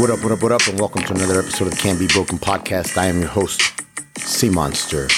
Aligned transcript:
What 0.00 0.08
up, 0.08 0.22
what 0.22 0.32
up, 0.32 0.42
what 0.42 0.52
up, 0.52 0.66
and 0.66 0.80
welcome 0.80 1.02
to 1.02 1.12
another 1.12 1.38
episode 1.38 1.66
of 1.66 1.72
the 1.72 1.76
Can't 1.76 1.98
Be 1.98 2.06
Broken 2.06 2.38
podcast. 2.38 2.96
I 2.96 3.04
am 3.04 3.20
your 3.20 3.28
host, 3.28 3.60
C-Monster. 4.16 5.08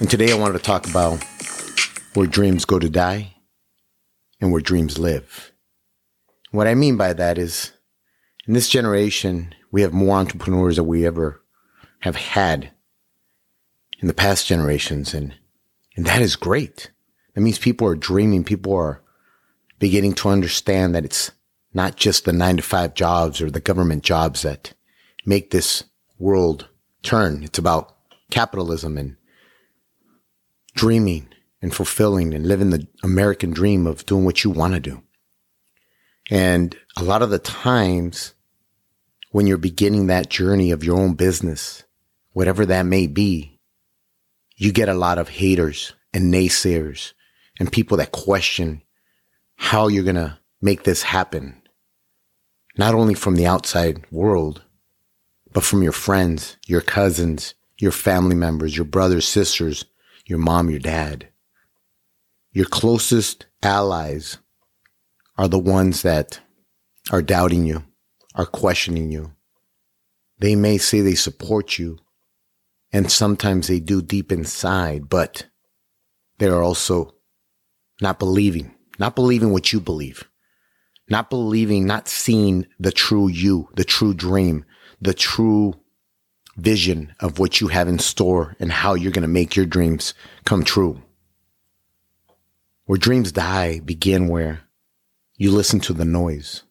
And 0.00 0.08
today 0.08 0.32
I 0.32 0.36
wanted 0.36 0.54
to 0.54 0.64
talk 0.64 0.88
about 0.88 1.22
where 2.14 2.26
dreams 2.26 2.64
go 2.64 2.78
to 2.78 2.88
die 2.88 3.34
and 4.40 4.50
where 4.52 4.62
dreams 4.62 4.98
live. 4.98 5.52
What 6.50 6.66
I 6.66 6.74
mean 6.74 6.96
by 6.96 7.12
that 7.12 7.36
is 7.36 7.72
in 8.46 8.54
this 8.54 8.70
generation, 8.70 9.54
we 9.70 9.82
have 9.82 9.92
more 9.92 10.16
entrepreneurs 10.16 10.76
than 10.76 10.86
we 10.86 11.06
ever 11.06 11.42
have 12.00 12.16
had 12.16 12.70
in 14.00 14.08
the 14.08 14.14
past 14.14 14.46
generations. 14.46 15.12
And, 15.12 15.34
and 15.94 16.06
that 16.06 16.22
is 16.22 16.36
great. 16.36 16.90
That 17.34 17.42
means 17.42 17.58
people 17.58 17.86
are 17.86 17.96
dreaming. 17.96 18.44
People 18.44 18.72
are 18.72 19.02
beginning 19.78 20.14
to 20.14 20.30
understand 20.30 20.94
that 20.94 21.04
it's 21.04 21.32
not 21.72 21.96
just 21.96 22.24
the 22.24 22.32
nine 22.32 22.56
to 22.56 22.62
five 22.62 22.94
jobs 22.94 23.40
or 23.40 23.50
the 23.50 23.60
government 23.60 24.02
jobs 24.02 24.42
that 24.42 24.72
make 25.26 25.50
this 25.50 25.84
world 26.18 26.68
turn. 27.02 27.42
It's 27.44 27.58
about 27.58 27.96
capitalism 28.30 28.96
and 28.98 29.16
dreaming 30.74 31.28
and 31.60 31.74
fulfilling 31.74 32.34
and 32.34 32.46
living 32.46 32.70
the 32.70 32.86
American 33.02 33.50
dream 33.50 33.86
of 33.86 34.06
doing 34.06 34.24
what 34.24 34.44
you 34.44 34.50
want 34.50 34.74
to 34.74 34.80
do. 34.80 35.02
And 36.30 36.76
a 36.96 37.02
lot 37.02 37.22
of 37.22 37.30
the 37.30 37.38
times 37.38 38.34
when 39.30 39.46
you're 39.46 39.58
beginning 39.58 40.06
that 40.06 40.30
journey 40.30 40.70
of 40.70 40.84
your 40.84 40.98
own 40.98 41.14
business, 41.14 41.84
whatever 42.32 42.66
that 42.66 42.86
may 42.86 43.06
be, 43.06 43.58
you 44.56 44.72
get 44.72 44.88
a 44.88 44.94
lot 44.94 45.18
of 45.18 45.28
haters 45.28 45.92
and 46.12 46.32
naysayers 46.32 47.12
and 47.58 47.72
people 47.72 47.96
that 47.96 48.12
question 48.12 48.82
how 49.56 49.88
you're 49.88 50.04
going 50.04 50.16
to 50.16 50.38
make 50.60 50.84
this 50.84 51.02
happen. 51.02 51.60
Not 52.76 52.94
only 52.94 53.14
from 53.14 53.36
the 53.36 53.46
outside 53.46 54.04
world, 54.10 54.62
but 55.52 55.64
from 55.64 55.82
your 55.82 55.92
friends, 55.92 56.56
your 56.66 56.80
cousins, 56.80 57.54
your 57.78 57.92
family 57.92 58.36
members, 58.36 58.76
your 58.76 58.84
brothers, 58.84 59.26
sisters, 59.26 59.84
your 60.26 60.38
mom, 60.38 60.70
your 60.70 60.78
dad. 60.78 61.28
Your 62.52 62.66
closest 62.66 63.46
allies 63.62 64.38
are 65.36 65.48
the 65.48 65.58
ones 65.58 66.02
that 66.02 66.40
are 67.10 67.22
doubting 67.22 67.64
you, 67.64 67.84
are 68.34 68.46
questioning 68.46 69.10
you. 69.10 69.32
They 70.38 70.54
may 70.54 70.78
say 70.78 71.00
they 71.00 71.14
support 71.14 71.78
you, 71.78 71.98
and 72.92 73.10
sometimes 73.10 73.68
they 73.68 73.80
do 73.80 74.02
deep 74.02 74.32
inside, 74.32 75.08
but 75.08 75.46
they're 76.38 76.62
also 76.62 77.14
not 78.00 78.18
believing, 78.18 78.74
not 78.98 79.14
believing 79.14 79.52
what 79.52 79.72
you 79.72 79.80
believe, 79.80 80.28
not 81.10 81.30
believing, 81.30 81.86
not 81.86 82.08
seeing 82.08 82.66
the 82.78 82.92
true 82.92 83.28
you, 83.28 83.68
the 83.74 83.84
true 83.84 84.14
dream, 84.14 84.64
the 85.00 85.14
true 85.14 85.74
vision 86.56 87.14
of 87.20 87.38
what 87.38 87.60
you 87.60 87.68
have 87.68 87.88
in 87.88 87.98
store 87.98 88.56
and 88.58 88.72
how 88.72 88.94
you're 88.94 89.12
going 89.12 89.22
to 89.22 89.28
make 89.28 89.56
your 89.56 89.66
dreams 89.66 90.12
come 90.44 90.64
true. 90.64 91.02
Where 92.86 92.98
dreams 92.98 93.32
die 93.32 93.80
begin 93.80 94.28
where 94.28 94.62
you 95.36 95.52
listen 95.52 95.78
to 95.80 95.92
the 95.92 96.04
noise, 96.04 96.64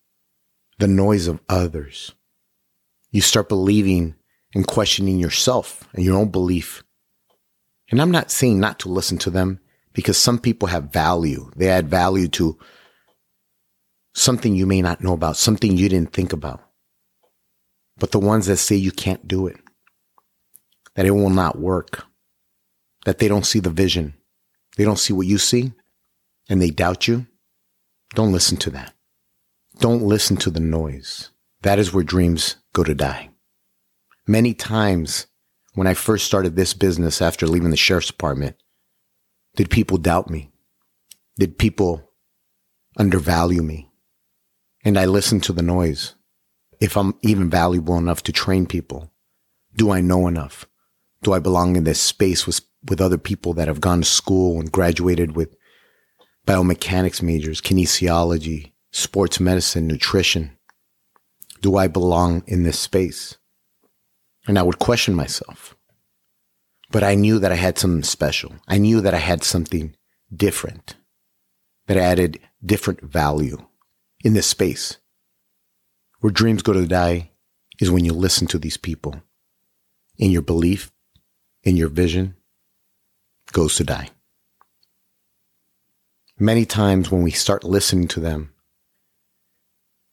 the 0.77 0.87
noise 0.87 1.27
of 1.27 1.39
others. 1.47 2.13
You 3.11 3.21
start 3.21 3.49
believing 3.49 4.15
and 4.53 4.67
questioning 4.67 5.19
yourself 5.19 5.87
and 5.93 6.03
your 6.03 6.17
own 6.17 6.29
belief. 6.29 6.83
And 7.89 8.01
I'm 8.01 8.11
not 8.11 8.31
saying 8.31 8.59
not 8.59 8.79
to 8.79 8.89
listen 8.89 9.17
to 9.19 9.29
them 9.29 9.59
because 9.93 10.17
some 10.17 10.37
people 10.37 10.67
have 10.67 10.91
value. 10.91 11.49
They 11.55 11.69
add 11.69 11.89
value 11.89 12.27
to 12.29 12.57
something 14.17 14.55
you 14.55 14.66
may 14.66 14.81
not 14.81 15.01
know 15.01 15.13
about, 15.13 15.38
something 15.38 15.78
you 15.78 15.88
didn't 15.88 16.11
think 16.11 16.33
about. 16.33 16.61
But 17.97 18.11
the 18.11 18.19
ones 18.19 18.47
that 18.47 18.57
say 18.57 18.75
you 18.75 18.91
can't 18.91 19.28
do 19.28 19.47
it, 19.47 19.57
that 20.95 21.05
it 21.05 21.11
will 21.11 21.29
not 21.29 21.59
work, 21.59 22.03
that 23.06 23.19
they 23.19 23.27
don't 23.27 23.45
see 23.45 23.59
the 23.59 23.69
vision, 23.69 24.16
they 24.75 24.83
don't 24.83 25.00
see 25.00 25.13
what 25.13 25.27
you 25.27 25.38
see, 25.38 25.72
and 26.50 26.61
they 26.61 26.72
doubt 26.72 27.07
you, 27.07 27.27
don't 28.16 28.31
listen 28.31 28.57
to 28.57 28.72
that. 28.72 28.94
Don't 29.79 30.01
listen 30.01 30.38
to 30.38 30.50
the 30.50 30.59
noise. 30.59 31.29
That 31.61 31.77
is 31.77 31.94
where 31.94 32.03
dreams 32.03 32.56
go 32.73 32.83
to 32.83 32.95
die. 32.95 33.29
Many 34.25 34.56
times 34.56 35.27
when 35.75 35.85
I 35.85 35.94
first 35.94 36.25
started 36.25 36.56
this 36.56 36.73
business 36.73 37.22
after 37.22 37.45
leaving 37.45 37.69
the 37.69 37.77
sheriff's 37.77 38.07
department, 38.07 38.56
did 39.56 39.69
people 39.69 40.00
doubt 40.00 40.29
me? 40.29 40.51
Did 41.38 41.59
people 41.59 42.09
undervalue 42.97 43.61
me? 43.61 43.86
And 44.87 44.97
I 44.97 45.03
listened 45.03 45.43
to 45.43 45.51
the 45.51 45.61
noise. 45.61 46.15
If 46.79 46.95
I'm 46.95 47.15
even 47.21 47.49
valuable 47.49 47.97
enough 47.97 48.23
to 48.23 48.31
train 48.31 48.65
people, 48.65 49.11
do 49.75 49.91
I 49.91 49.99
know 49.99 50.29
enough? 50.29 50.65
Do 51.23 51.33
I 51.33 51.39
belong 51.39 51.75
in 51.75 51.83
this 51.83 51.99
space 51.99 52.47
with, 52.47 52.61
with 52.87 53.01
other 53.01 53.17
people 53.17 53.53
that 53.55 53.67
have 53.67 53.81
gone 53.81 53.99
to 53.99 54.07
school 54.07 54.61
and 54.61 54.71
graduated 54.71 55.35
with 55.35 55.57
biomechanics 56.47 57.21
majors, 57.21 57.59
kinesiology, 57.59 58.71
sports 58.93 59.41
medicine, 59.41 59.87
nutrition? 59.87 60.57
Do 61.59 61.75
I 61.75 61.89
belong 61.89 62.43
in 62.47 62.63
this 62.63 62.79
space? 62.79 63.35
And 64.47 64.57
I 64.57 64.63
would 64.63 64.79
question 64.79 65.15
myself 65.15 65.75
but 66.89 67.03
I 67.03 67.15
knew 67.15 67.39
that 67.39 67.51
I 67.51 67.55
had 67.55 67.77
something 67.77 68.03
special. 68.03 68.53
I 68.65 68.77
knew 68.77 69.01
that 69.01 69.13
I 69.13 69.17
had 69.17 69.43
something 69.43 69.93
different 70.33 70.95
that 71.87 71.97
added 71.97 72.39
different 72.65 73.01
value 73.01 73.67
in 74.23 74.33
this 74.33 74.47
space. 74.47 74.97
Where 76.19 76.31
dreams 76.31 76.63
go 76.63 76.73
to 76.73 76.88
die 76.88 77.31
is 77.79 77.91
when 77.91 78.05
you 78.05 78.13
listen 78.13 78.47
to 78.47 78.57
these 78.57 78.78
people 78.78 79.22
and 80.19 80.31
your 80.31 80.41
belief 80.41 80.91
in 81.63 81.78
your 81.78 81.89
vision 81.89 82.35
goes 83.51 83.75
to 83.75 83.83
die. 83.83 84.09
Many 86.39 86.66
times 86.66 87.11
when 87.11 87.23
we 87.23 87.31
start 87.31 87.63
listening 87.63 88.07
to 88.09 88.19
them 88.19 88.53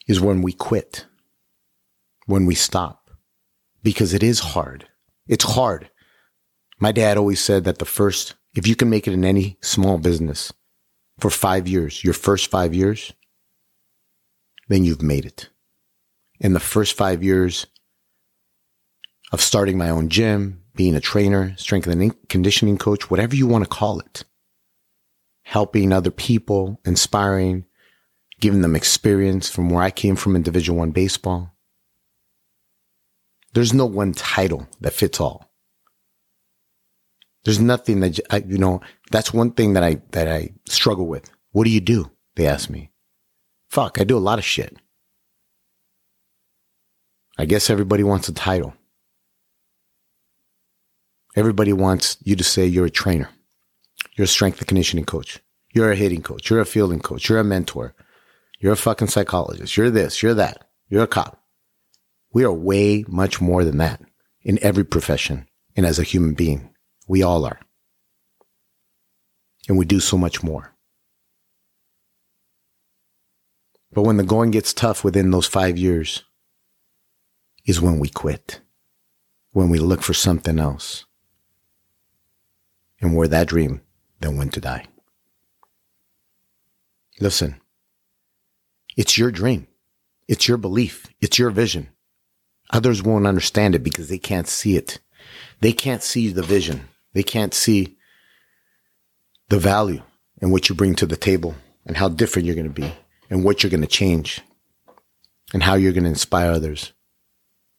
is 0.07 0.21
when 0.21 0.43
we 0.43 0.53
quit, 0.53 1.07
when 2.27 2.47
we 2.47 2.55
stop, 2.55 3.11
because 3.83 4.15
it 4.15 4.23
is 4.23 4.41
hard. 4.41 4.87
It's 5.27 5.45
hard 5.45 5.91
my 6.79 6.93
dad 6.93 7.17
always 7.17 7.41
said 7.41 7.65
that 7.65 7.79
the 7.79 7.85
first, 7.85 8.35
if 8.55 8.67
you 8.67 8.77
can 8.77 8.91
make 8.91 9.07
it 9.07 9.15
in 9.15 9.25
any 9.25 9.57
small 9.63 9.99
business 9.99 10.53
for 11.19 11.31
five 11.31 11.69
years, 11.69 12.03
your 12.03 12.15
first 12.15 12.51
five 12.51 12.75
years, 12.75 13.13
then 14.69 14.85
you've 14.85 15.03
made 15.03 15.25
it. 15.25 15.49
In 16.41 16.53
the 16.53 16.61
first 16.61 16.97
five 16.97 17.23
years 17.23 17.67
of 19.33 19.41
starting 19.41 19.79
my 19.79 19.91
own 19.91 20.09
gym, 20.09 20.63
being 20.75 20.95
a 20.95 21.01
trainer, 21.01 21.55
strength 21.57 21.87
and 21.87 22.29
conditioning 22.29 22.79
coach, 22.79 23.11
whatever 23.11 23.37
you 23.37 23.47
want 23.47 23.65
to 23.65 23.71
call 23.71 24.01
it, 24.01 24.25
helping 25.43 25.93
other 25.93 26.11
people, 26.11 26.81
inspiring, 26.85 27.65
giving 28.41 28.63
them 28.63 28.75
experience 28.77 29.49
from 29.49 29.71
where 29.71 29.83
I 29.83 29.91
came 29.91 30.17
from 30.17 30.37
in 30.37 30.43
Division 30.43 30.77
One 30.77 30.91
baseball. 30.91 31.55
There's 33.53 33.73
no 33.73 33.87
one 33.87 34.13
title 34.13 34.69
that 34.81 34.93
fits 34.93 35.21
all. 35.21 35.53
There's 37.45 37.61
nothing 37.61 38.01
that, 38.01 38.19
I, 38.31 38.39
you 38.39 38.59
know, 38.59 38.81
that's 39.11 39.33
one 39.33 39.53
thing 39.53 39.75
that 39.75 39.85
I, 39.85 40.01
that 40.11 40.29
I 40.29 40.55
struggle 40.67 41.07
with. 41.07 41.31
What 41.53 41.65
do 41.65 41.71
you 41.71 41.81
do? 41.81 42.11
They 42.37 42.47
ask 42.47 42.69
me. 42.69 42.91
Fuck, 43.75 44.01
I 44.01 44.05
do 44.05 44.17
a 44.17 44.21
lot 44.21 44.39
of 44.39 44.45
shit. 44.45 44.77
I 47.37 47.45
guess 47.45 47.71
everybody 47.71 48.05
wants 48.05 48.29
a 48.29 48.33
title. 48.33 48.73
Everybody 51.35 51.73
wants 51.73 52.17
you 52.23 52.37
to 52.37 52.45
say 52.45 52.67
you're 52.67 52.87
a 52.87 52.91
trainer. 52.91 53.31
You're 54.15 54.27
a 54.27 54.29
strength 54.29 54.59
and 54.59 54.69
conditioning 54.69 55.05
coach. 55.05 55.41
You're 55.75 55.91
a 55.91 55.97
hitting 55.97 56.23
coach. 56.23 56.49
You're 56.49 56.61
a 56.61 56.65
fielding 56.65 57.01
coach. 57.01 57.29
You're 57.29 57.41
a 57.41 57.43
mentor. 57.43 57.97
You're 58.61 58.75
a 58.75 58.77
fucking 58.77 59.09
psychologist. 59.09 59.77
You're 59.77 59.91
this. 59.91 60.23
You're 60.23 60.35
that. 60.35 60.69
You're 60.89 61.03
a 61.03 61.09
cop. 61.09 61.43
We 62.33 62.45
are 62.45 62.53
way 62.53 63.05
much 63.09 63.41
more 63.41 63.65
than 63.65 63.79
that 63.79 64.01
in 64.43 64.61
every 64.63 64.85
profession 64.85 65.49
and 65.75 65.85
as 65.85 65.99
a 65.99 66.05
human 66.05 66.35
being. 66.35 66.71
We 67.09 67.25
all 67.25 67.45
are. 67.45 67.59
And 69.69 69.77
we 69.77 69.85
do 69.85 69.99
so 69.99 70.17
much 70.17 70.45
more. 70.45 70.74
But 73.95 74.03
when 74.03 74.17
the 74.17 74.25
going 74.25 74.51
gets 74.51 74.75
tough 74.75 75.05
within 75.05 75.31
those 75.31 75.47
five 75.47 75.79
years 75.79 76.25
is 77.65 77.81
when 77.81 78.01
we 78.01 78.09
quit, 78.09 78.61
when 79.53 79.69
we 79.69 79.79
look 79.79 80.03
for 80.03 80.13
something 80.13 80.59
else, 80.59 81.07
and 83.01 83.17
where 83.17 83.29
that 83.29 83.47
dream 83.47 83.83
then 84.21 84.37
went 84.37 84.53
to 84.55 84.61
die. 84.61 84.87
Listen, 87.21 87.61
it's 88.97 89.17
your 89.17 89.31
dream. 89.31 89.69
It's 90.27 90.49
your 90.49 90.57
belief. 90.57 91.07
It's 91.21 91.39
your 91.39 91.51
vision. 91.51 91.89
Others 92.71 93.03
won't 93.03 93.27
understand 93.27 93.77
it 93.77 93.85
because 93.85 94.09
they 94.09 94.19
can't 94.19 94.49
see 94.49 94.77
it. 94.77 94.99
They 95.61 95.73
can't 95.73 96.03
see 96.03 96.31
the 96.31 96.43
vision. 96.43 96.89
They 97.13 97.23
can't 97.23 97.55
see 97.55 97.97
the 99.51 99.59
value 99.59 100.03
and 100.41 100.51
what 100.51 100.69
you 100.69 100.75
bring 100.75 100.97
to 100.97 101.07
the 101.07 101.17
table 101.17 101.55
and 101.87 101.97
how 101.97 102.09
different 102.09 102.47
you're 102.47 102.57
going 102.57 102.73
to 102.73 102.81
be 102.81 102.93
and 103.31 103.45
what 103.45 103.63
you're 103.63 103.71
going 103.71 103.81
to 103.81 103.87
change. 103.87 104.41
and 105.53 105.63
how 105.63 105.75
you're 105.75 105.93
going 105.93 106.05
to 106.05 106.11
inspire 106.11 106.51
others 106.51 106.93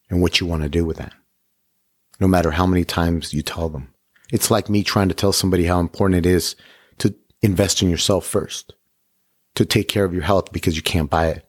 and 0.09 0.21
what 0.21 0.39
you 0.39 0.47
want 0.47 0.63
to 0.63 0.69
do 0.69 0.85
with 0.85 0.97
that. 0.97 1.13
No 2.19 2.27
matter 2.27 2.51
how 2.51 2.65
many 2.65 2.85
times 2.85 3.33
you 3.33 3.41
tell 3.41 3.67
them. 3.67 3.93
It's 4.31 4.49
like 4.49 4.69
me 4.69 4.81
trying 4.81 5.09
to 5.09 5.15
tell 5.15 5.33
somebody 5.33 5.65
how 5.65 5.79
important 5.81 6.25
it 6.25 6.29
is 6.29 6.55
to 6.99 7.13
invest 7.41 7.81
in 7.81 7.89
yourself 7.89 8.25
first, 8.25 8.73
to 9.55 9.65
take 9.65 9.89
care 9.89 10.05
of 10.05 10.13
your 10.13 10.23
health 10.23 10.53
because 10.53 10.77
you 10.77 10.81
can't 10.81 11.09
buy 11.09 11.27
it. 11.27 11.47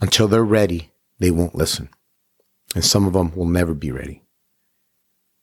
Until 0.00 0.28
they're 0.28 0.44
ready, 0.44 0.92
they 1.18 1.32
won't 1.32 1.54
listen. 1.56 1.88
And 2.74 2.84
some 2.84 3.06
of 3.06 3.12
them 3.12 3.34
will 3.34 3.46
never 3.46 3.74
be 3.74 3.90
ready. 3.90 4.22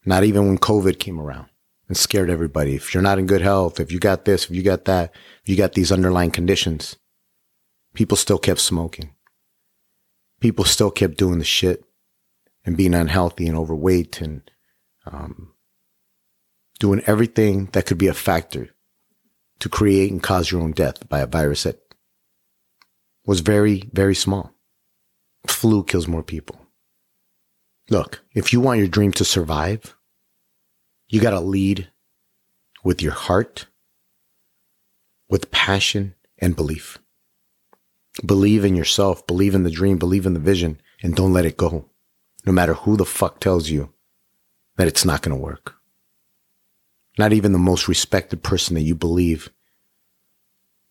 Not 0.06 0.24
even 0.24 0.48
when 0.48 0.58
COVID 0.58 1.00
came 1.00 1.20
around 1.20 1.48
and 1.94 1.98
scared 2.00 2.32
everybody. 2.32 2.74
If 2.74 2.92
you're 2.92 3.04
not 3.04 3.20
in 3.20 3.28
good 3.28 3.42
health, 3.42 3.80
if 3.80 3.92
you 3.92 4.00
got 4.00 4.26
this, 4.26 4.46
if 4.46 4.50
you 4.50 4.64
got 4.64 4.86
that, 4.86 5.14
if 5.44 5.50
you 5.50 5.56
got 5.56 5.74
these 5.74 5.92
underlying 5.92 6.32
conditions, 6.32 6.96
people 7.94 8.18
still 8.18 8.40
kept 8.40 8.62
smoking. 8.62 9.14
People 10.42 10.66
still 10.66 10.90
kept 10.90 11.20
doing 11.20 11.38
the 11.38 11.46
shit 11.46 11.84
and 12.66 12.76
being 12.76 12.96
unhealthy 12.96 13.46
and 13.46 13.56
overweight 13.56 14.22
and 14.22 14.42
um, 15.06 15.54
doing 16.80 17.04
everything 17.06 17.70
that 17.74 17.86
could 17.86 18.00
be 18.00 18.08
a 18.08 18.14
factor 18.16 18.70
to 19.60 19.70
create 19.70 20.12
and 20.12 20.24
cause 20.24 20.50
your 20.50 20.62
own 20.62 20.72
death 20.72 21.08
by 21.08 21.20
a 21.20 21.28
virus 21.28 21.62
that 21.62 21.80
was 23.24 23.42
very, 23.42 23.88
very 23.94 24.16
small. 24.16 24.52
Flu 25.46 25.84
kills 25.84 26.08
more 26.08 26.24
people. 26.24 26.60
Look, 27.92 28.24
if 28.34 28.52
you 28.52 28.62
want 28.62 28.80
your 28.80 28.88
dream 28.88 29.12
to 29.12 29.24
survive, 29.24 29.96
you 31.14 31.22
got 31.22 31.30
to 31.30 31.40
lead 31.40 31.92
with 32.84 33.00
your 33.00 33.12
heart, 33.12 33.68
with 35.30 35.52
passion 35.52 36.16
and 36.40 36.56
belief. 36.56 36.98
Believe 38.26 38.66
in 38.66 38.76
yourself, 38.76 39.28
believe 39.28 39.54
in 39.54 39.62
the 39.62 39.70
dream, 39.70 40.00
believe 40.00 40.26
in 40.26 40.34
the 40.34 40.40
vision, 40.40 40.82
and 41.04 41.16
don't 41.16 41.32
let 41.32 41.46
it 41.46 41.56
go. 41.56 41.86
No 42.48 42.52
matter 42.52 42.74
who 42.74 42.98
the 42.98 43.06
fuck 43.06 43.40
tells 43.40 43.70
you 43.70 43.94
that 44.78 44.88
it's 44.88 45.06
not 45.06 45.22
going 45.22 45.38
to 45.38 45.42
work. 45.42 45.76
Not 47.20 47.32
even 47.32 47.52
the 47.52 47.60
most 47.60 47.88
respected 47.88 48.42
person 48.42 48.74
that 48.74 48.82
you 48.82 48.96
believe 48.96 49.52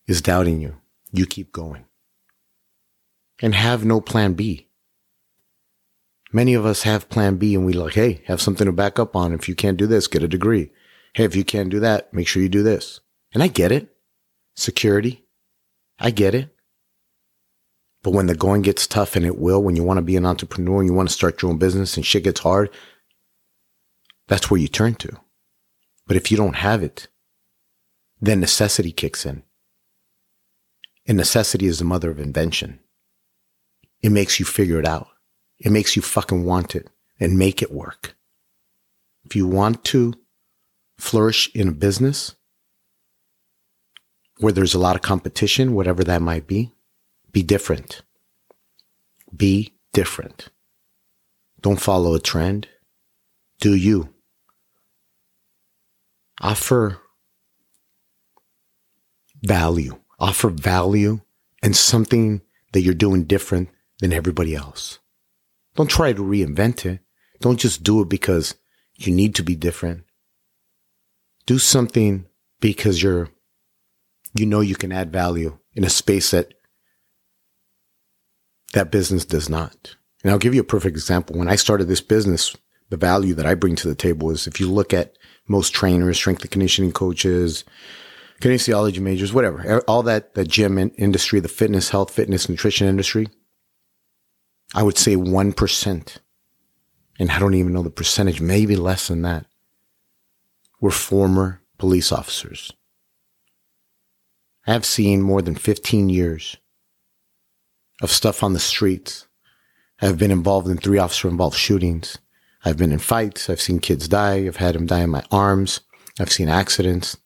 is 0.07 0.21
doubting 0.21 0.61
you. 0.61 0.77
You 1.11 1.25
keep 1.25 1.51
going. 1.51 1.83
And 3.41 3.53
have 3.53 3.83
no 3.83 3.99
plan 3.99 4.35
B. 4.35 4.69
Many 6.33 6.55
of 6.55 6.65
us 6.65 6.81
have 6.81 7.09
plan 7.09 7.37
B 7.37 7.53
and 7.53 7.63
we 7.63 7.73
like, 7.73 7.93
hey, 7.93 8.23
have 8.25 8.41
something 8.41 8.65
to 8.65 8.71
back 8.71 8.97
up 8.97 9.15
on. 9.15 9.33
If 9.33 9.47
you 9.47 9.53
can't 9.53 9.77
do 9.77 9.85
this, 9.85 10.07
get 10.07 10.23
a 10.23 10.27
degree. 10.27 10.71
Hey, 11.13 11.25
if 11.25 11.35
you 11.35 11.45
can't 11.45 11.69
do 11.69 11.79
that, 11.79 12.11
make 12.11 12.27
sure 12.27 12.41
you 12.41 12.49
do 12.49 12.63
this. 12.63 12.99
And 13.33 13.43
I 13.43 13.47
get 13.47 13.71
it. 13.71 13.95
Security. 14.55 15.25
I 15.99 16.09
get 16.09 16.33
it. 16.33 16.49
But 18.01 18.11
when 18.11 18.25
the 18.25 18.35
going 18.35 18.63
gets 18.63 18.87
tough 18.87 19.15
and 19.15 19.25
it 19.25 19.37
will, 19.37 19.61
when 19.61 19.75
you 19.75 19.83
want 19.83 19.99
to 19.99 20.01
be 20.01 20.17
an 20.17 20.25
entrepreneur 20.25 20.79
and 20.79 20.89
you 20.89 20.93
want 20.93 21.07
to 21.07 21.13
start 21.13 21.41
your 21.41 21.51
own 21.51 21.59
business 21.59 21.95
and 21.95 22.05
shit 22.05 22.23
gets 22.23 22.41
hard, 22.41 22.71
that's 24.27 24.49
where 24.49 24.59
you 24.59 24.67
turn 24.67 24.95
to. 24.95 25.17
But 26.07 26.17
if 26.17 26.31
you 26.31 26.35
don't 26.35 26.55
have 26.55 26.81
it, 26.81 27.07
then 28.19 28.39
necessity 28.39 28.91
kicks 28.91 29.25
in. 29.25 29.43
And 31.05 31.17
necessity 31.17 31.67
is 31.67 31.79
the 31.79 31.85
mother 31.85 32.09
of 32.09 32.19
invention. 32.19 32.79
It 34.01 34.11
makes 34.11 34.39
you 34.39 34.45
figure 34.45 34.79
it 34.79 34.87
out. 34.87 35.07
It 35.63 35.71
makes 35.71 35.95
you 35.95 36.01
fucking 36.01 36.43
want 36.43 36.75
it 36.75 36.89
and 37.19 37.39
make 37.39 37.61
it 37.61 37.71
work. 37.71 38.15
If 39.23 39.33
you 39.35 39.47
want 39.47 39.85
to 39.85 40.13
flourish 40.97 41.49
in 41.55 41.69
a 41.69 41.71
business 41.71 42.35
where 44.39 44.51
there's 44.51 44.73
a 44.73 44.79
lot 44.79 44.97
of 44.97 45.01
competition, 45.01 45.73
whatever 45.73 46.03
that 46.03 46.21
might 46.21 46.47
be, 46.47 46.73
be 47.31 47.43
different. 47.43 48.01
Be 49.35 49.73
different. 49.93 50.49
Don't 51.61 51.79
follow 51.79 52.13
a 52.13 52.19
trend. 52.19 52.67
Do 53.61 53.73
you. 53.73 54.13
Offer 56.41 56.99
value. 59.41 59.97
Offer 60.19 60.49
value 60.49 61.21
and 61.61 61.73
something 61.73 62.41
that 62.73 62.81
you're 62.81 62.93
doing 62.93 63.23
different 63.23 63.69
than 63.99 64.11
everybody 64.11 64.55
else. 64.55 64.99
Don't 65.75 65.89
try 65.89 66.13
to 66.13 66.21
reinvent 66.21 66.85
it. 66.85 66.99
Don't 67.39 67.59
just 67.59 67.83
do 67.83 68.01
it 68.01 68.09
because 68.09 68.55
you 68.95 69.13
need 69.13 69.35
to 69.35 69.43
be 69.43 69.55
different. 69.55 70.03
Do 71.45 71.57
something 71.57 72.25
because 72.61 73.01
you're, 73.01 73.29
you 74.33 74.45
know, 74.45 74.61
you 74.61 74.75
can 74.75 74.91
add 74.91 75.11
value 75.11 75.57
in 75.73 75.83
a 75.83 75.89
space 75.89 76.31
that 76.31 76.53
that 78.73 78.91
business 78.91 79.25
does 79.25 79.49
not. 79.49 79.95
And 80.23 80.31
I'll 80.31 80.39
give 80.39 80.53
you 80.53 80.61
a 80.61 80.65
perfect 80.65 80.95
example. 80.95 81.37
When 81.37 81.49
I 81.49 81.55
started 81.55 81.87
this 81.87 82.01
business, 82.01 82.55
the 82.89 82.97
value 82.97 83.33
that 83.35 83.45
I 83.45 83.55
bring 83.55 83.75
to 83.77 83.87
the 83.87 83.95
table 83.95 84.31
is 84.31 84.47
if 84.47 84.59
you 84.59 84.71
look 84.71 84.93
at 84.93 85.17
most 85.47 85.73
trainers, 85.73 86.17
strength 86.17 86.41
and 86.43 86.51
conditioning 86.51 86.91
coaches, 86.91 87.65
kinesiology 88.39 88.99
majors, 88.99 89.33
whatever, 89.33 89.81
all 89.87 90.03
that, 90.03 90.35
the 90.35 90.45
gym 90.45 90.77
industry, 90.77 91.39
the 91.39 91.47
fitness, 91.47 91.89
health, 91.89 92.11
fitness, 92.11 92.47
nutrition 92.47 92.87
industry, 92.87 93.27
I 94.73 94.83
would 94.83 94.97
say 94.97 95.15
1%, 95.15 96.17
and 97.19 97.31
I 97.31 97.39
don't 97.39 97.53
even 97.53 97.73
know 97.73 97.83
the 97.83 97.89
percentage, 97.89 98.41
maybe 98.41 98.75
less 98.75 99.07
than 99.07 99.21
that, 99.21 99.45
were 100.81 100.91
former 100.91 101.61
police 101.77 102.11
officers. 102.11 102.71
I 104.65 104.73
have 104.73 104.85
seen 104.85 105.21
more 105.21 105.41
than 105.41 105.55
15 105.55 106.09
years 106.09 106.57
of 108.01 108.11
stuff 108.11 108.43
on 108.43 108.53
the 108.53 108.59
streets. 108.59 109.27
I've 110.01 110.17
been 110.17 110.31
involved 110.31 110.67
in 110.67 110.77
three 110.77 110.97
officer 110.97 111.27
involved 111.27 111.57
shootings. 111.57 112.17
I've 112.65 112.77
been 112.77 112.91
in 112.91 112.99
fights. 112.99 113.49
I've 113.49 113.61
seen 113.61 113.79
kids 113.79 114.07
die. 114.07 114.45
I've 114.45 114.55
had 114.55 114.75
them 114.75 114.85
die 114.85 115.01
in 115.01 115.09
my 115.09 115.23
arms. 115.31 115.81
I've 116.19 116.31
seen 116.31 116.47
accidents, 116.47 117.17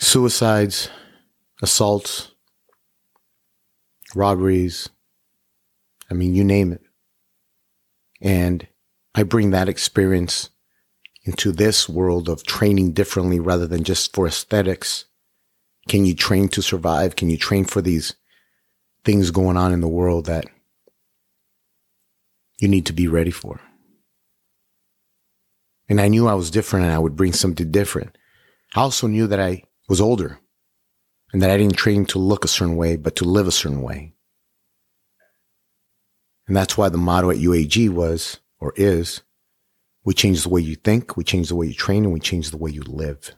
suicides, 0.00 0.88
assaults, 1.62 2.30
robberies, 4.14 4.88
I 6.10 6.14
mean, 6.14 6.34
you 6.34 6.44
name 6.44 6.72
it. 6.72 6.82
And 8.20 8.66
I 9.14 9.22
bring 9.22 9.50
that 9.50 9.68
experience 9.68 10.50
into 11.24 11.52
this 11.52 11.88
world 11.88 12.28
of 12.28 12.44
training 12.44 12.92
differently 12.92 13.40
rather 13.40 13.66
than 13.66 13.84
just 13.84 14.14
for 14.14 14.26
aesthetics. 14.26 15.06
Can 15.88 16.04
you 16.04 16.14
train 16.14 16.48
to 16.48 16.62
survive? 16.62 17.16
Can 17.16 17.30
you 17.30 17.36
train 17.36 17.64
for 17.64 17.80
these 17.80 18.14
things 19.04 19.30
going 19.30 19.56
on 19.56 19.72
in 19.72 19.80
the 19.80 19.88
world 19.88 20.26
that 20.26 20.46
you 22.58 22.68
need 22.68 22.86
to 22.86 22.92
be 22.92 23.08
ready 23.08 23.30
for? 23.30 23.60
And 25.88 26.00
I 26.00 26.08
knew 26.08 26.26
I 26.26 26.34
was 26.34 26.50
different 26.50 26.86
and 26.86 26.94
I 26.94 26.98
would 26.98 27.16
bring 27.16 27.32
something 27.32 27.70
different. 27.70 28.16
I 28.74 28.80
also 28.80 29.06
knew 29.06 29.26
that 29.26 29.40
I 29.40 29.64
was 29.88 30.00
older 30.00 30.40
and 31.32 31.42
that 31.42 31.50
I 31.50 31.56
didn't 31.56 31.76
train 31.76 32.06
to 32.06 32.18
look 32.18 32.44
a 32.44 32.48
certain 32.48 32.76
way, 32.76 32.96
but 32.96 33.16
to 33.16 33.24
live 33.24 33.46
a 33.46 33.52
certain 33.52 33.82
way. 33.82 34.14
And 36.46 36.56
that's 36.56 36.76
why 36.76 36.88
the 36.88 36.98
motto 36.98 37.30
at 37.30 37.38
UAG 37.38 37.88
was 37.90 38.40
or 38.60 38.72
is 38.76 39.22
we 40.04 40.12
change 40.14 40.42
the 40.42 40.50
way 40.50 40.60
you 40.60 40.76
think, 40.76 41.16
we 41.16 41.24
change 41.24 41.48
the 41.48 41.56
way 41.56 41.66
you 41.66 41.74
train, 41.74 42.04
and 42.04 42.12
we 42.12 42.20
change 42.20 42.50
the 42.50 42.58
way 42.58 42.70
you 42.70 42.82
live. 42.82 43.34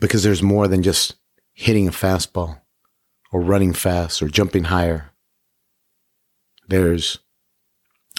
Because 0.00 0.22
there's 0.22 0.42
more 0.42 0.68
than 0.68 0.82
just 0.82 1.16
hitting 1.52 1.88
a 1.88 1.92
fastball 1.92 2.60
or 3.32 3.40
running 3.40 3.72
fast 3.72 4.22
or 4.22 4.28
jumping 4.28 4.64
higher. 4.64 5.12
There's 6.68 7.18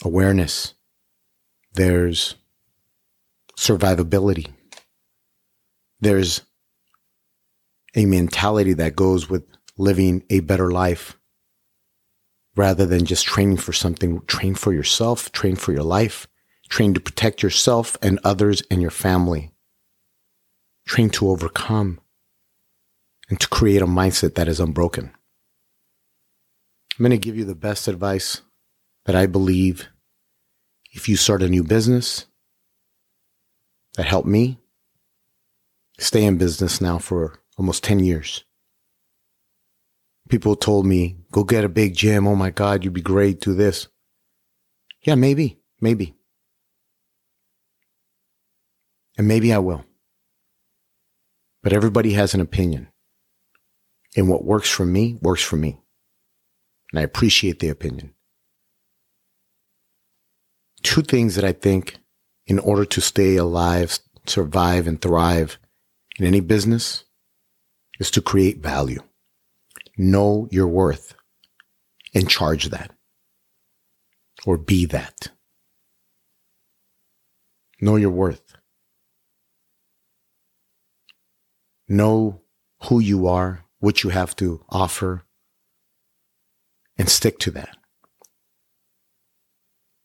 awareness. 0.03 0.73
There's 1.73 2.35
survivability. 3.57 4.51
There's 5.99 6.41
a 7.95 8.05
mentality 8.05 8.73
that 8.73 8.95
goes 8.95 9.29
with 9.29 9.43
living 9.77 10.23
a 10.29 10.41
better 10.41 10.71
life 10.71 11.17
rather 12.55 12.85
than 12.85 13.05
just 13.05 13.25
training 13.25 13.57
for 13.57 13.73
something, 13.73 14.21
train 14.27 14.55
for 14.55 14.73
yourself, 14.73 15.31
train 15.31 15.55
for 15.55 15.71
your 15.71 15.83
life, 15.83 16.27
train 16.69 16.93
to 16.93 16.99
protect 16.99 17.41
yourself 17.41 17.97
and 18.01 18.19
others 18.23 18.61
and 18.69 18.81
your 18.81 18.91
family. 18.91 19.51
Train 20.85 21.09
to 21.11 21.29
overcome 21.29 21.99
and 23.29 23.39
to 23.39 23.47
create 23.47 23.81
a 23.81 23.87
mindset 23.87 24.35
that 24.35 24.47
is 24.47 24.59
unbroken. 24.59 25.11
I'm 26.97 27.03
going 27.03 27.11
to 27.11 27.17
give 27.17 27.37
you 27.37 27.45
the 27.45 27.55
best 27.55 27.87
advice 27.87 28.41
that 29.05 29.15
I 29.15 29.25
believe 29.25 29.87
if 30.91 31.09
you 31.09 31.15
start 31.15 31.41
a 31.41 31.49
new 31.49 31.63
business 31.63 32.27
that 33.95 34.05
helped 34.05 34.27
me 34.27 34.59
stay 35.97 36.23
in 36.23 36.37
business 36.37 36.81
now 36.81 36.99
for 36.99 37.39
almost 37.57 37.83
10 37.83 37.99
years 37.99 38.43
people 40.33 40.55
told 40.55 40.83
me, 40.83 41.15
go 41.31 41.43
get 41.43 41.63
a 41.63 41.69
big 41.69 41.95
gym. 41.95 42.25
Oh 42.25 42.35
my 42.35 42.49
God, 42.49 42.83
you'd 42.83 42.91
be 42.91 43.01
great. 43.01 43.39
Do 43.39 43.53
this. 43.53 43.87
Yeah, 45.03 45.13
maybe, 45.13 45.59
maybe. 45.79 46.15
And 49.15 49.27
maybe 49.27 49.53
I 49.53 49.59
will. 49.59 49.85
But 51.61 51.71
everybody 51.71 52.13
has 52.13 52.33
an 52.33 52.41
opinion. 52.41 52.87
And 54.17 54.27
what 54.27 54.43
works 54.43 54.71
for 54.71 54.87
me 54.87 55.19
works 55.21 55.43
for 55.43 55.55
me. 55.55 55.79
And 56.91 56.99
I 56.99 57.03
appreciate 57.03 57.59
the 57.59 57.69
opinion. 57.69 58.15
Two 60.81 61.03
things 61.03 61.35
that 61.35 61.45
I 61.45 61.51
think 61.51 61.99
in 62.47 62.57
order 62.57 62.85
to 62.85 63.01
stay 63.01 63.35
alive, 63.35 63.99
survive 64.25 64.87
and 64.87 64.99
thrive 64.99 65.59
in 66.17 66.25
any 66.25 66.39
business 66.39 67.03
is 67.99 68.09
to 68.09 68.19
create 68.19 68.63
value. 68.63 69.03
Know 69.97 70.47
your 70.51 70.67
worth 70.67 71.15
and 72.13 72.29
charge 72.29 72.69
that 72.69 72.91
or 74.45 74.57
be 74.57 74.85
that. 74.87 75.29
Know 77.79 77.95
your 77.95 78.09
worth. 78.09 78.55
Know 81.87 82.41
who 82.83 82.99
you 82.99 83.27
are, 83.27 83.65
what 83.79 84.03
you 84.03 84.09
have 84.09 84.35
to 84.37 84.63
offer, 84.69 85.23
and 86.97 87.09
stick 87.09 87.39
to 87.39 87.51
that. 87.51 87.77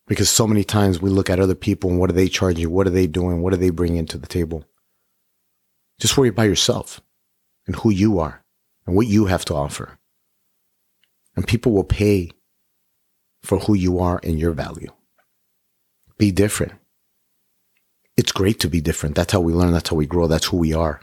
Because 0.07 0.29
so 0.29 0.47
many 0.47 0.63
times 0.63 1.01
we 1.01 1.09
look 1.09 1.29
at 1.29 1.39
other 1.39 1.55
people 1.55 1.89
and 1.89 1.99
what 1.99 2.09
are 2.09 2.13
they 2.13 2.27
charging? 2.27 2.69
What 2.69 2.87
are 2.87 2.91
they 2.91 3.07
doing? 3.07 3.41
What 3.41 3.53
are 3.53 3.57
they 3.57 3.69
bringing 3.69 4.05
to 4.07 4.17
the 4.17 4.27
table? 4.27 4.65
Just 5.99 6.17
worry 6.17 6.29
about 6.29 6.43
yourself 6.43 7.01
and 7.67 7.75
who 7.75 7.89
you 7.91 8.19
are 8.19 8.43
and 8.89 8.95
what 8.95 9.05
you 9.05 9.25
have 9.25 9.45
to 9.45 9.53
offer. 9.53 9.99
And 11.35 11.47
people 11.47 11.73
will 11.73 11.83
pay 11.83 12.31
for 13.43 13.59
who 13.59 13.75
you 13.75 13.99
are 13.99 14.19
and 14.23 14.39
your 14.39 14.51
value. 14.51 14.91
Be 16.17 16.31
different. 16.31 16.73
It's 18.17 18.31
great 18.31 18.59
to 18.61 18.67
be 18.67 18.81
different. 18.81 19.13
That's 19.13 19.31
how 19.31 19.41
we 19.41 19.53
learn. 19.53 19.73
That's 19.73 19.89
how 19.89 19.95
we 19.95 20.07
grow. 20.07 20.25
That's 20.25 20.47
who 20.47 20.57
we 20.57 20.73
are. 20.73 21.01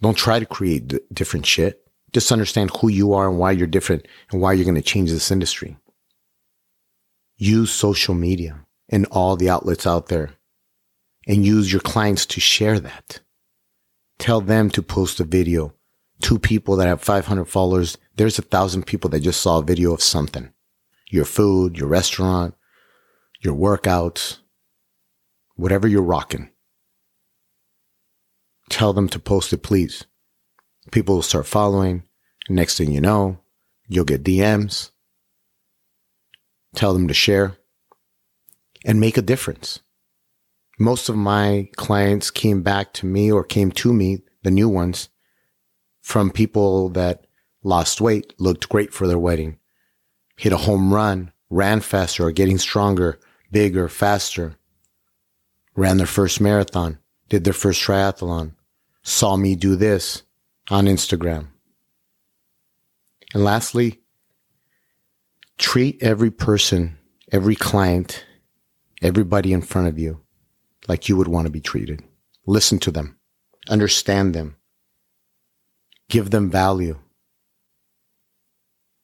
Don't 0.00 0.16
try 0.16 0.38
to 0.38 0.46
create 0.46 0.88
d- 0.88 1.00
different 1.12 1.44
shit. 1.44 1.86
Just 2.14 2.32
understand 2.32 2.70
who 2.78 2.88
you 2.88 3.12
are 3.12 3.28
and 3.28 3.38
why 3.38 3.52
you're 3.52 3.66
different 3.66 4.08
and 4.32 4.40
why 4.40 4.54
you're 4.54 4.64
going 4.64 4.74
to 4.74 4.80
change 4.80 5.10
this 5.10 5.30
industry. 5.30 5.76
Use 7.36 7.70
social 7.70 8.14
media 8.14 8.64
and 8.88 9.04
all 9.10 9.36
the 9.36 9.50
outlets 9.50 9.86
out 9.86 10.06
there 10.06 10.30
and 11.26 11.44
use 11.44 11.70
your 11.70 11.82
clients 11.82 12.24
to 12.24 12.40
share 12.40 12.80
that. 12.80 13.20
Tell 14.18 14.40
them 14.40 14.70
to 14.70 14.82
post 14.82 15.20
a 15.20 15.24
video. 15.24 15.74
Two 16.20 16.38
people 16.38 16.76
that 16.76 16.88
have 16.88 17.00
500 17.00 17.44
followers, 17.44 17.96
there's 18.16 18.38
a 18.38 18.42
thousand 18.42 18.86
people 18.86 19.10
that 19.10 19.20
just 19.20 19.40
saw 19.40 19.58
a 19.58 19.62
video 19.62 19.92
of 19.92 20.02
something. 20.02 20.52
Your 21.10 21.24
food, 21.24 21.78
your 21.78 21.88
restaurant, 21.88 22.54
your 23.40 23.54
workouts, 23.54 24.38
whatever 25.54 25.86
you're 25.86 26.02
rocking. 26.02 26.50
Tell 28.68 28.92
them 28.92 29.08
to 29.10 29.18
post 29.18 29.52
it, 29.52 29.62
please. 29.62 30.04
People 30.90 31.16
will 31.16 31.22
start 31.22 31.46
following. 31.46 32.02
Next 32.48 32.76
thing 32.78 32.92
you 32.92 33.00
know, 33.00 33.40
you'll 33.86 34.04
get 34.04 34.24
DMs. 34.24 34.90
Tell 36.74 36.92
them 36.92 37.08
to 37.08 37.14
share 37.14 37.56
and 38.84 39.00
make 39.00 39.16
a 39.16 39.22
difference. 39.22 39.80
Most 40.78 41.08
of 41.08 41.16
my 41.16 41.68
clients 41.76 42.30
came 42.30 42.62
back 42.62 42.92
to 42.94 43.06
me 43.06 43.32
or 43.32 43.42
came 43.42 43.72
to 43.72 43.92
me, 43.92 44.22
the 44.42 44.50
new 44.50 44.68
ones, 44.68 45.08
from 46.08 46.30
people 46.30 46.88
that 46.88 47.26
lost 47.62 48.00
weight, 48.00 48.32
looked 48.38 48.70
great 48.70 48.94
for 48.94 49.06
their 49.06 49.18
wedding, 49.18 49.58
hit 50.38 50.54
a 50.54 50.56
home 50.56 50.94
run, 50.94 51.30
ran 51.50 51.80
faster 51.80 52.24
or 52.24 52.32
getting 52.32 52.56
stronger, 52.56 53.20
bigger, 53.52 53.90
faster, 53.90 54.56
ran 55.76 55.98
their 55.98 56.06
first 56.06 56.40
marathon, 56.40 56.98
did 57.28 57.44
their 57.44 57.52
first 57.52 57.82
triathlon, 57.82 58.54
saw 59.02 59.36
me 59.36 59.54
do 59.54 59.76
this 59.76 60.22
on 60.70 60.86
Instagram. 60.86 61.48
And 63.34 63.44
lastly, 63.44 64.00
treat 65.58 66.02
every 66.02 66.30
person, 66.30 66.96
every 67.30 67.54
client, 67.54 68.24
everybody 69.02 69.52
in 69.52 69.60
front 69.60 69.88
of 69.88 69.98
you 69.98 70.22
like 70.88 71.06
you 71.06 71.18
would 71.18 71.28
want 71.28 71.44
to 71.44 71.52
be 71.52 71.60
treated. 71.60 72.02
Listen 72.46 72.78
to 72.78 72.90
them, 72.90 73.18
understand 73.68 74.34
them, 74.34 74.56
give 76.08 76.30
them 76.30 76.50
value, 76.50 76.98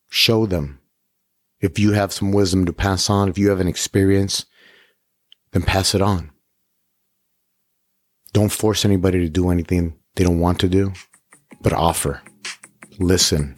show 0.08 0.46
them. 0.46 0.80
If 1.60 1.78
you 1.78 1.92
have 1.92 2.12
some 2.12 2.32
wisdom 2.32 2.64
to 2.66 2.72
pass 2.72 3.08
on, 3.08 3.28
if 3.28 3.38
you 3.38 3.50
have 3.50 3.60
an 3.60 3.68
experience, 3.68 4.46
then 5.52 5.62
pass 5.62 5.94
it 5.94 6.02
on. 6.02 6.30
Don't 8.32 8.52
force 8.52 8.84
anybody 8.84 9.20
to 9.20 9.28
do 9.28 9.50
anything 9.50 9.98
they 10.16 10.24
don't 10.24 10.40
want 10.40 10.58
to 10.60 10.68
do, 10.68 10.92
but 11.60 11.72
offer, 11.72 12.22
listen, 12.98 13.56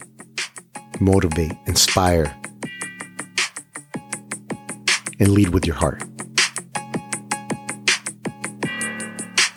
motivate, 0.99 1.53
inspire, 1.65 2.35
and 5.19 5.29
lead 5.29 5.49
with 5.49 5.65
your 5.65 5.75
heart. 5.75 6.03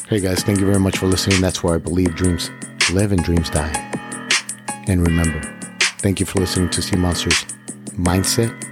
Hey 0.08 0.18
guys, 0.18 0.42
thank 0.42 0.58
you 0.58 0.66
very 0.66 0.80
much 0.80 0.98
for 0.98 1.06
listening. 1.06 1.40
That's 1.40 1.62
where 1.62 1.74
I 1.74 1.78
believe 1.78 2.16
dreams 2.16 2.50
live 2.92 3.12
and 3.12 3.22
dreams 3.22 3.50
die. 3.50 3.72
And 4.86 5.06
remember, 5.06 5.40
thank 5.98 6.20
you 6.20 6.26
for 6.26 6.40
listening 6.40 6.70
to 6.70 6.82
C-Monsters 6.82 7.44
Mindset, 7.96 8.69